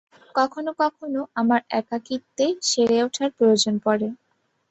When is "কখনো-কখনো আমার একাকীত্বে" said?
0.35-2.45